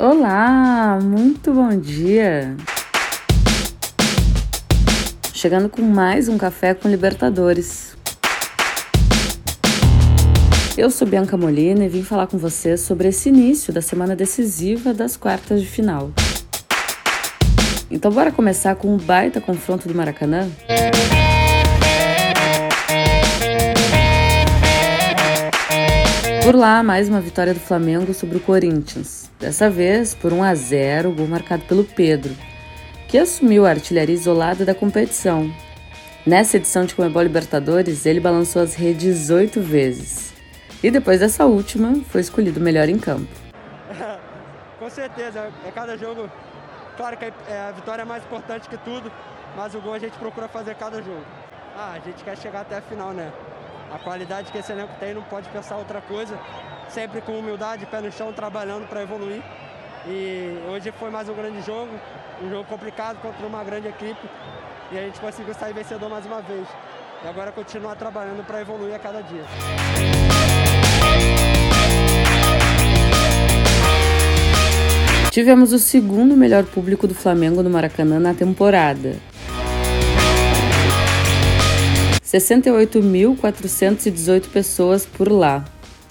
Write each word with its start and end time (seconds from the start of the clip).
Olá, 0.00 0.96
muito 1.02 1.52
bom 1.52 1.76
dia. 1.76 2.56
Chegando 5.34 5.68
com 5.68 5.82
mais 5.82 6.28
um 6.28 6.38
café 6.38 6.72
com 6.72 6.88
Libertadores. 6.88 7.96
Eu 10.76 10.88
sou 10.88 11.04
Bianca 11.04 11.36
Molina 11.36 11.84
e 11.84 11.88
vim 11.88 12.04
falar 12.04 12.28
com 12.28 12.38
você 12.38 12.76
sobre 12.76 13.08
esse 13.08 13.28
início 13.28 13.72
da 13.72 13.82
semana 13.82 14.14
decisiva 14.14 14.94
das 14.94 15.16
quartas 15.16 15.60
de 15.60 15.66
final. 15.66 16.12
Então 17.90 18.12
bora 18.12 18.30
começar 18.30 18.76
com 18.76 18.94
um 18.94 18.98
baita 18.98 19.40
confronto 19.40 19.88
do 19.88 19.94
Maracanã? 19.96 20.48
Por 26.44 26.54
lá, 26.54 26.84
mais 26.84 27.08
uma 27.08 27.20
vitória 27.20 27.52
do 27.52 27.58
Flamengo 27.58 28.14
sobre 28.14 28.36
o 28.36 28.40
Corinthians. 28.40 29.27
Dessa 29.38 29.70
vez 29.70 30.16
por 30.16 30.32
1 30.32 30.42
a 30.42 30.52
0, 30.52 31.12
gol 31.12 31.28
marcado 31.28 31.62
pelo 31.62 31.84
Pedro, 31.84 32.34
que 33.06 33.16
assumiu 33.16 33.64
a 33.64 33.70
artilharia 33.70 34.14
isolada 34.14 34.64
da 34.64 34.74
competição. 34.74 35.48
Nessa 36.26 36.56
edição 36.56 36.84
de 36.84 36.92
Comebol 36.92 37.22
Libertadores, 37.22 38.04
ele 38.04 38.18
balançou 38.18 38.60
as 38.60 38.74
redes 38.74 39.30
oito 39.30 39.60
vezes. 39.60 40.34
E 40.82 40.90
depois 40.90 41.20
dessa 41.20 41.46
última, 41.46 41.94
foi 42.08 42.20
escolhido 42.20 42.60
melhor 42.60 42.88
em 42.88 42.98
campo. 42.98 43.32
Com 44.80 44.90
certeza, 44.90 45.52
é 45.64 45.70
cada 45.70 45.96
jogo. 45.96 46.28
Claro 46.96 47.16
que 47.16 47.24
é, 47.26 47.32
a 47.68 47.70
vitória 47.70 48.02
é 48.02 48.04
mais 48.04 48.24
importante 48.24 48.68
que 48.68 48.76
tudo, 48.78 49.10
mas 49.56 49.72
o 49.72 49.80
gol 49.80 49.94
a 49.94 50.00
gente 50.00 50.18
procura 50.18 50.48
fazer 50.48 50.74
cada 50.74 51.00
jogo. 51.00 51.24
Ah, 51.76 51.92
a 51.94 52.00
gente 52.00 52.24
quer 52.24 52.36
chegar 52.36 52.62
até 52.62 52.78
a 52.78 52.82
final, 52.82 53.12
né? 53.12 53.32
A 53.90 53.98
qualidade 53.98 54.52
que 54.52 54.58
esse 54.58 54.70
elenco 54.70 54.92
tem 55.00 55.14
não 55.14 55.22
pode 55.22 55.48
pensar 55.48 55.76
outra 55.76 56.00
coisa. 56.00 56.38
Sempre 56.88 57.20
com 57.20 57.38
humildade, 57.38 57.86
pé 57.86 58.00
no 58.00 58.12
chão, 58.12 58.32
trabalhando 58.32 58.86
para 58.86 59.02
evoluir. 59.02 59.42
E 60.06 60.58
hoje 60.68 60.92
foi 60.92 61.10
mais 61.10 61.28
um 61.28 61.34
grande 61.34 61.60
jogo, 61.62 61.90
um 62.42 62.50
jogo 62.50 62.64
complicado 62.64 63.18
contra 63.20 63.46
uma 63.46 63.64
grande 63.64 63.88
equipe. 63.88 64.28
E 64.92 64.98
a 64.98 65.02
gente 65.02 65.20
conseguiu 65.20 65.54
sair 65.54 65.72
vencedor 65.72 66.08
mais 66.08 66.24
uma 66.26 66.40
vez. 66.42 66.66
E 67.24 67.28
agora 67.28 67.50
continuar 67.50 67.96
trabalhando 67.96 68.44
para 68.46 68.60
evoluir 68.60 68.94
a 68.94 68.98
cada 68.98 69.22
dia. 69.22 69.44
Tivemos 75.30 75.72
o 75.72 75.78
segundo 75.78 76.36
melhor 76.36 76.64
público 76.64 77.06
do 77.06 77.14
Flamengo 77.14 77.62
no 77.62 77.70
Maracanã 77.70 78.18
na 78.18 78.34
temporada, 78.34 79.16
68.418 82.38 84.48
pessoas 84.48 85.06
por 85.06 85.30
lá, 85.30 85.64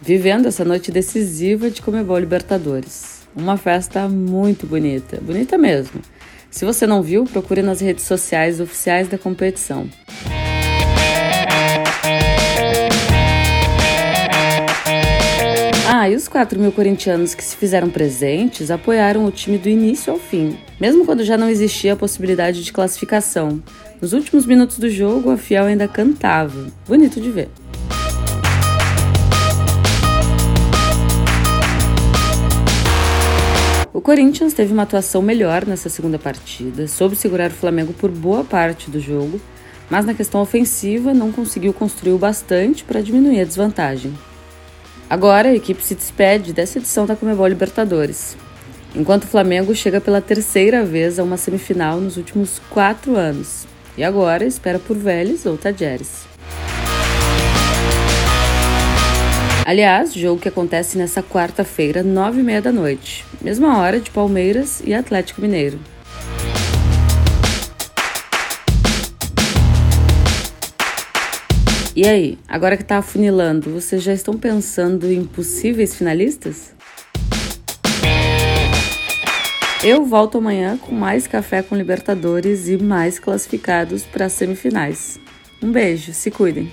vivendo 0.00 0.46
essa 0.46 0.64
noite 0.64 0.90
decisiva 0.90 1.70
de 1.70 1.82
Comebol 1.82 2.18
Libertadores. 2.18 3.22
Uma 3.34 3.56
festa 3.56 4.06
muito 4.08 4.66
bonita, 4.66 5.18
bonita 5.20 5.56
mesmo. 5.56 6.02
Se 6.50 6.64
você 6.64 6.86
não 6.86 7.02
viu, 7.02 7.24
procure 7.24 7.62
nas 7.62 7.80
redes 7.80 8.04
sociais 8.04 8.60
oficiais 8.60 9.08
da 9.08 9.16
competição. 9.16 9.88
Ah, 16.02 16.10
e 16.10 16.16
os 16.16 16.26
4 16.26 16.58
mil 16.58 16.72
corintianos 16.72 17.32
que 17.32 17.44
se 17.44 17.54
fizeram 17.54 17.88
presentes 17.88 18.72
apoiaram 18.72 19.24
o 19.24 19.30
time 19.30 19.56
do 19.56 19.68
início 19.68 20.12
ao 20.12 20.18
fim, 20.18 20.58
mesmo 20.80 21.06
quando 21.06 21.22
já 21.22 21.38
não 21.38 21.48
existia 21.48 21.92
a 21.92 21.96
possibilidade 21.96 22.64
de 22.64 22.72
classificação. 22.72 23.62
Nos 24.00 24.12
últimos 24.12 24.44
minutos 24.44 24.80
do 24.80 24.90
jogo, 24.90 25.30
a 25.30 25.36
Fiel 25.36 25.66
ainda 25.66 25.86
cantava. 25.86 26.66
Bonito 26.88 27.20
de 27.20 27.30
ver. 27.30 27.48
O 33.94 34.00
Corinthians 34.00 34.54
teve 34.54 34.72
uma 34.72 34.82
atuação 34.82 35.22
melhor 35.22 35.64
nessa 35.64 35.88
segunda 35.88 36.18
partida, 36.18 36.88
soube 36.88 37.14
segurar 37.14 37.52
o 37.52 37.54
Flamengo 37.54 37.92
por 37.92 38.10
boa 38.10 38.42
parte 38.42 38.90
do 38.90 38.98
jogo, 38.98 39.40
mas 39.88 40.04
na 40.04 40.14
questão 40.14 40.40
ofensiva 40.40 41.14
não 41.14 41.30
conseguiu 41.30 41.72
construir 41.72 42.12
o 42.12 42.18
bastante 42.18 42.82
para 42.82 43.00
diminuir 43.00 43.40
a 43.40 43.44
desvantagem. 43.44 44.12
Agora 45.12 45.50
a 45.50 45.54
equipe 45.54 45.84
se 45.84 45.94
despede 45.94 46.54
dessa 46.54 46.78
edição 46.78 47.04
da 47.04 47.14
Comebol 47.14 47.46
Libertadores, 47.46 48.34
enquanto 48.96 49.24
o 49.24 49.26
Flamengo 49.26 49.74
chega 49.74 50.00
pela 50.00 50.22
terceira 50.22 50.86
vez 50.86 51.18
a 51.18 51.22
uma 51.22 51.36
semifinal 51.36 52.00
nos 52.00 52.16
últimos 52.16 52.58
quatro 52.70 53.14
anos, 53.14 53.66
e 53.94 54.02
agora 54.02 54.46
espera 54.46 54.78
por 54.78 54.96
Vélez 54.96 55.44
ou 55.44 55.58
Tajeres. 55.58 56.24
Aliás, 59.66 60.14
jogo 60.14 60.40
que 60.40 60.48
acontece 60.48 60.96
nessa 60.96 61.22
quarta-feira, 61.22 62.02
nove 62.02 62.40
e 62.40 62.42
meia 62.42 62.62
da 62.62 62.72
noite, 62.72 63.26
mesma 63.42 63.80
hora 63.80 64.00
de 64.00 64.10
Palmeiras 64.10 64.80
e 64.82 64.94
Atlético 64.94 65.42
Mineiro. 65.42 65.78
E 71.94 72.08
aí, 72.08 72.38
agora 72.48 72.74
que 72.74 72.84
tá 72.84 72.96
afunilando, 72.98 73.70
vocês 73.70 74.02
já 74.02 74.14
estão 74.14 74.38
pensando 74.38 75.12
em 75.12 75.24
possíveis 75.24 75.94
finalistas? 75.94 76.74
Eu 79.84 80.06
volto 80.06 80.38
amanhã 80.38 80.78
com 80.78 80.94
mais 80.94 81.26
café 81.26 81.62
com 81.62 81.76
Libertadores 81.76 82.66
e 82.66 82.78
mais 82.78 83.18
classificados 83.18 84.04
para 84.04 84.30
semifinais. 84.30 85.20
Um 85.62 85.70
beijo, 85.70 86.14
se 86.14 86.30
cuidem. 86.30 86.72